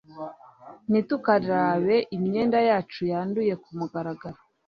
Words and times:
ntitukarabe 0.89 1.95
imyenda 2.15 2.59
yacu 2.69 3.01
yanduye 3.11 3.53
kumugaragaro 3.63 4.39